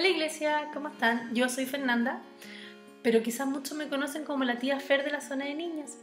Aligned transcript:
Hola 0.00 0.08
iglesia, 0.08 0.70
¿cómo 0.72 0.88
están? 0.88 1.34
Yo 1.34 1.50
soy 1.50 1.66
Fernanda, 1.66 2.22
pero 3.02 3.22
quizás 3.22 3.46
muchos 3.46 3.76
me 3.76 3.88
conocen 3.88 4.24
como 4.24 4.44
la 4.44 4.58
tía 4.58 4.80
Fer 4.80 5.04
de 5.04 5.10
la 5.10 5.20
zona 5.20 5.44
de 5.44 5.54
niñas. 5.54 5.98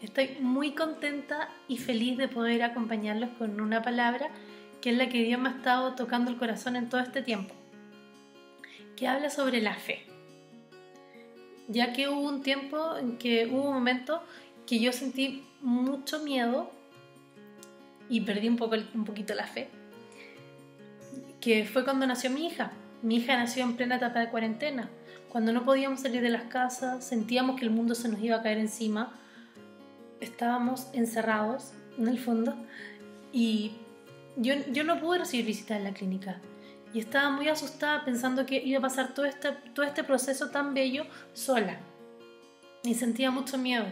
Estoy 0.00 0.38
muy 0.40 0.72
contenta 0.72 1.50
y 1.68 1.76
feliz 1.76 2.16
de 2.16 2.28
poder 2.28 2.62
acompañarlos 2.62 3.28
con 3.36 3.60
una 3.60 3.82
palabra 3.82 4.30
que 4.80 4.92
es 4.92 4.96
la 4.96 5.10
que 5.10 5.24
Dios 5.24 5.38
me 5.38 5.50
ha 5.50 5.52
estado 5.52 5.94
tocando 5.94 6.30
el 6.30 6.38
corazón 6.38 6.74
en 6.74 6.88
todo 6.88 7.02
este 7.02 7.20
tiempo, 7.20 7.54
que 8.96 9.06
habla 9.06 9.28
sobre 9.28 9.60
la 9.60 9.74
fe. 9.74 10.06
Ya 11.68 11.92
que 11.92 12.08
hubo 12.08 12.22
un 12.22 12.42
tiempo 12.42 12.96
en 12.96 13.18
que 13.18 13.44
hubo 13.44 13.68
un 13.68 13.74
momento 13.74 14.22
que 14.66 14.80
yo 14.80 14.90
sentí 14.90 15.46
mucho 15.60 16.20
miedo 16.20 16.70
y 18.08 18.22
perdí 18.22 18.48
un, 18.48 18.56
poco, 18.56 18.76
un 18.94 19.04
poquito 19.04 19.34
la 19.34 19.46
fe, 19.46 19.68
que 21.42 21.66
fue 21.66 21.84
cuando 21.84 22.06
nació 22.06 22.30
mi 22.30 22.46
hija. 22.46 22.72
Mi 23.02 23.16
hija 23.16 23.36
nació 23.36 23.64
en 23.64 23.76
plena 23.76 23.96
etapa 23.96 24.20
de 24.20 24.28
cuarentena, 24.28 24.90
cuando 25.28 25.52
no 25.52 25.64
podíamos 25.64 26.00
salir 26.00 26.22
de 26.22 26.30
las 26.30 26.44
casas, 26.44 27.04
sentíamos 27.04 27.58
que 27.58 27.64
el 27.64 27.70
mundo 27.70 27.94
se 27.94 28.08
nos 28.08 28.20
iba 28.20 28.36
a 28.36 28.42
caer 28.42 28.58
encima, 28.58 29.12
estábamos 30.20 30.88
encerrados 30.94 31.72
en 31.98 32.08
el 32.08 32.18
fondo 32.18 32.56
y 33.32 33.72
yo, 34.36 34.54
yo 34.72 34.84
no 34.84 35.00
pude 35.00 35.18
recibir 35.18 35.46
visita 35.46 35.76
en 35.76 35.84
la 35.84 35.92
clínica. 35.92 36.40
Y 36.94 37.00
estaba 37.00 37.30
muy 37.30 37.48
asustada 37.48 38.04
pensando 38.04 38.46
que 38.46 38.62
iba 38.64 38.78
a 38.78 38.82
pasar 38.82 39.12
todo 39.12 39.26
este, 39.26 39.52
todo 39.74 39.84
este 39.84 40.02
proceso 40.04 40.50
tan 40.50 40.72
bello 40.72 41.04
sola. 41.34 41.78
Y 42.82 42.94
sentía 42.94 43.30
mucho 43.30 43.58
miedo. 43.58 43.84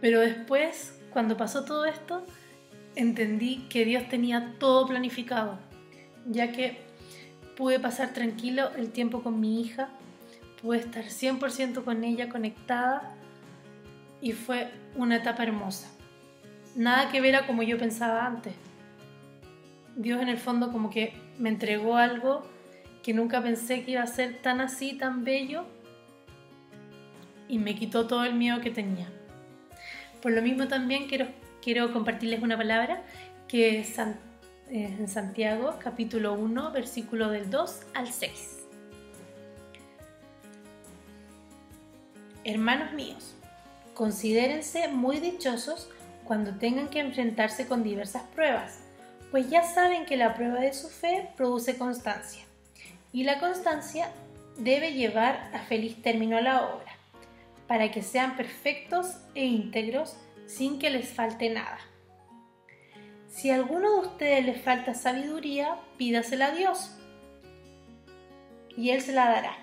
Pero 0.00 0.20
después, 0.20 0.98
cuando 1.12 1.36
pasó 1.36 1.64
todo 1.64 1.84
esto, 1.84 2.24
entendí 2.96 3.68
que 3.68 3.84
Dios 3.84 4.08
tenía 4.08 4.56
todo 4.58 4.86
planificado, 4.86 5.60
ya 6.26 6.50
que 6.50 6.87
pude 7.58 7.80
pasar 7.80 8.12
tranquilo 8.12 8.70
el 8.76 8.92
tiempo 8.92 9.20
con 9.20 9.40
mi 9.40 9.60
hija, 9.60 9.88
pude 10.62 10.78
estar 10.78 11.04
100% 11.04 11.82
con 11.82 12.04
ella 12.04 12.28
conectada 12.28 13.16
y 14.20 14.30
fue 14.30 14.70
una 14.94 15.16
etapa 15.16 15.42
hermosa. 15.42 15.88
Nada 16.76 17.10
que 17.10 17.20
ver 17.20 17.34
a 17.34 17.48
como 17.48 17.64
yo 17.64 17.76
pensaba 17.76 18.24
antes. 18.24 18.54
Dios 19.96 20.22
en 20.22 20.28
el 20.28 20.38
fondo 20.38 20.70
como 20.70 20.88
que 20.88 21.14
me 21.40 21.48
entregó 21.48 21.96
algo 21.96 22.46
que 23.02 23.12
nunca 23.12 23.42
pensé 23.42 23.82
que 23.82 23.90
iba 23.90 24.02
a 24.02 24.06
ser 24.06 24.40
tan 24.40 24.60
así, 24.60 24.92
tan 24.92 25.24
bello 25.24 25.64
y 27.48 27.58
me 27.58 27.74
quitó 27.74 28.06
todo 28.06 28.24
el 28.24 28.34
miedo 28.34 28.60
que 28.60 28.70
tenía. 28.70 29.08
Por 30.22 30.30
lo 30.30 30.42
mismo 30.42 30.68
también 30.68 31.08
quiero, 31.08 31.26
quiero 31.60 31.92
compartirles 31.92 32.40
una 32.40 32.56
palabra 32.56 33.02
que 33.48 33.82
en 34.70 35.08
Santiago 35.08 35.76
capítulo 35.82 36.34
1 36.34 36.72
versículo 36.72 37.30
del 37.30 37.50
2 37.50 37.80
al 37.94 38.12
6. 38.12 38.58
Hermanos 42.44 42.92
míos, 42.92 43.34
considérense 43.94 44.88
muy 44.88 45.20
dichosos 45.20 45.88
cuando 46.24 46.56
tengan 46.56 46.88
que 46.88 47.00
enfrentarse 47.00 47.66
con 47.66 47.82
diversas 47.82 48.22
pruebas, 48.34 48.80
pues 49.30 49.48
ya 49.50 49.62
saben 49.62 50.04
que 50.04 50.16
la 50.16 50.34
prueba 50.34 50.60
de 50.60 50.72
su 50.72 50.88
fe 50.88 51.30
produce 51.36 51.76
constancia, 51.78 52.44
y 53.12 53.24
la 53.24 53.40
constancia 53.40 54.10
debe 54.58 54.92
llevar 54.92 55.50
a 55.54 55.60
feliz 55.60 56.00
término 56.02 56.40
la 56.40 56.66
obra, 56.66 56.92
para 57.66 57.90
que 57.90 58.02
sean 58.02 58.36
perfectos 58.36 59.16
e 59.34 59.44
íntegros 59.44 60.16
sin 60.46 60.78
que 60.78 60.90
les 60.90 61.08
falte 61.08 61.50
nada. 61.50 61.78
Si 63.38 63.50
a 63.50 63.54
alguno 63.54 63.92
de 63.92 64.08
ustedes 64.08 64.44
les 64.44 64.60
falta 64.60 64.94
sabiduría, 64.94 65.76
pídasela 65.96 66.46
a 66.46 66.50
Dios 66.56 66.90
y 68.76 68.90
Él 68.90 69.00
se 69.00 69.12
la 69.12 69.30
dará, 69.30 69.56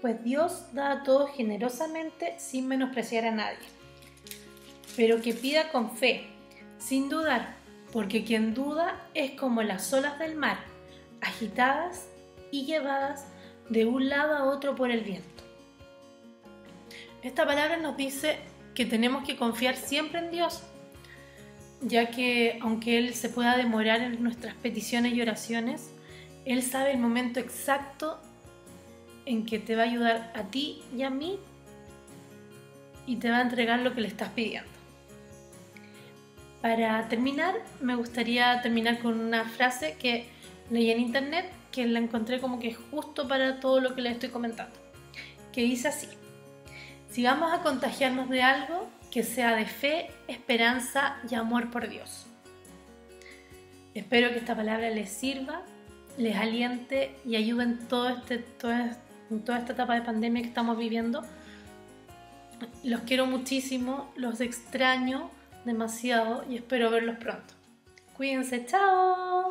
pues 0.00 0.24
Dios 0.24 0.74
da 0.74 0.90
a 0.90 1.02
todos 1.04 1.30
generosamente 1.30 2.34
sin 2.40 2.66
menospreciar 2.66 3.26
a 3.26 3.30
nadie. 3.30 3.68
Pero 4.96 5.22
que 5.22 5.34
pida 5.34 5.70
con 5.70 5.96
fe, 5.96 6.26
sin 6.78 7.08
dudar, 7.08 7.54
porque 7.92 8.24
quien 8.24 8.54
duda 8.54 9.00
es 9.14 9.38
como 9.38 9.62
las 9.62 9.92
olas 9.92 10.18
del 10.18 10.34
mar, 10.34 10.58
agitadas 11.20 12.08
y 12.50 12.64
llevadas 12.64 13.24
de 13.68 13.86
un 13.86 14.08
lado 14.08 14.34
a 14.34 14.46
otro 14.46 14.74
por 14.74 14.90
el 14.90 15.02
viento. 15.02 15.44
Esta 17.22 17.46
palabra 17.46 17.76
nos 17.76 17.96
dice 17.96 18.40
que 18.74 18.84
tenemos 18.84 19.24
que 19.24 19.36
confiar 19.36 19.76
siempre 19.76 20.18
en 20.18 20.32
Dios 20.32 20.64
ya 21.82 22.10
que 22.10 22.58
aunque 22.60 22.98
Él 22.98 23.14
se 23.14 23.28
pueda 23.28 23.56
demorar 23.56 24.00
en 24.00 24.22
nuestras 24.22 24.54
peticiones 24.54 25.14
y 25.14 25.22
oraciones, 25.22 25.90
Él 26.44 26.62
sabe 26.62 26.92
el 26.92 26.98
momento 26.98 27.40
exacto 27.40 28.20
en 29.26 29.46
que 29.46 29.58
te 29.58 29.76
va 29.76 29.82
a 29.82 29.86
ayudar 29.86 30.32
a 30.34 30.44
ti 30.44 30.82
y 30.96 31.02
a 31.02 31.10
mí 31.10 31.38
y 33.06 33.16
te 33.16 33.30
va 33.30 33.38
a 33.38 33.42
entregar 33.42 33.80
lo 33.80 33.94
que 33.94 34.02
le 34.02 34.08
estás 34.08 34.30
pidiendo. 34.30 34.70
Para 36.60 37.08
terminar, 37.08 37.54
me 37.80 37.94
gustaría 37.94 38.60
terminar 38.60 38.98
con 38.98 39.18
una 39.18 39.44
frase 39.44 39.96
que 39.98 40.26
leí 40.70 40.90
en 40.90 41.00
internet 41.00 41.50
que 41.72 41.86
la 41.86 41.98
encontré 41.98 42.40
como 42.40 42.58
que 42.58 42.74
justo 42.74 43.28
para 43.28 43.60
todo 43.60 43.80
lo 43.80 43.94
que 43.94 44.02
le 44.02 44.10
estoy 44.10 44.28
comentando, 44.28 44.74
que 45.52 45.62
dice 45.62 45.88
así, 45.88 46.08
si 47.10 47.24
vamos 47.24 47.52
a 47.52 47.62
contagiarnos 47.62 48.28
de 48.28 48.42
algo, 48.42 48.88
que 49.10 49.22
sea 49.22 49.56
de 49.56 49.66
fe, 49.66 50.10
esperanza 50.28 51.16
y 51.28 51.34
amor 51.34 51.70
por 51.70 51.88
Dios. 51.88 52.26
Espero 53.94 54.30
que 54.30 54.38
esta 54.38 54.54
palabra 54.54 54.90
les 54.90 55.10
sirva, 55.10 55.62
les 56.16 56.36
aliente 56.36 57.16
y 57.24 57.36
ayude 57.36 57.64
en, 57.64 57.78
todo 57.78 58.08
este, 58.08 58.38
toda, 58.38 58.96
en 59.30 59.44
toda 59.44 59.58
esta 59.58 59.72
etapa 59.72 59.94
de 59.94 60.02
pandemia 60.02 60.42
que 60.42 60.48
estamos 60.48 60.78
viviendo. 60.78 61.22
Los 62.84 63.00
quiero 63.00 63.26
muchísimo, 63.26 64.12
los 64.16 64.40
extraño 64.40 65.30
demasiado 65.64 66.44
y 66.48 66.56
espero 66.56 66.90
verlos 66.90 67.16
pronto. 67.18 67.54
Cuídense, 68.16 68.64
chao. 68.66 69.49